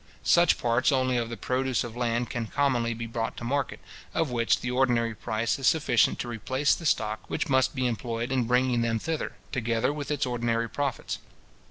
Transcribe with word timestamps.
Such 0.23 0.57
parts 0.57 0.91
only 0.91 1.15
of 1.17 1.29
the 1.29 1.37
produce 1.37 1.83
of 1.83 1.95
land 1.95 2.31
can 2.31 2.47
commonly 2.47 2.95
be 2.95 3.05
brought 3.05 3.37
to 3.37 3.43
market, 3.43 3.79
of 4.15 4.31
which 4.31 4.61
the 4.61 4.71
ordinary 4.71 5.13
price 5.13 5.59
is 5.59 5.67
sufficient 5.67 6.17
to 6.21 6.27
replace 6.27 6.73
the 6.73 6.87
stock 6.87 7.19
which 7.29 7.49
must 7.49 7.75
be 7.75 7.85
employed 7.85 8.31
in 8.31 8.45
bringing 8.45 8.81
them 8.81 8.97
thither, 8.97 9.33
together 9.51 9.93
with 9.93 10.09
its 10.09 10.25
ordinary 10.25 10.67
profits. 10.67 11.19